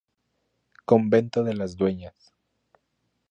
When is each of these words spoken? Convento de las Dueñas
Convento 0.83 1.43
de 1.43 1.53
las 1.53 1.75
Dueñas 1.77 2.33